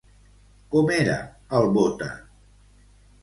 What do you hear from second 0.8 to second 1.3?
era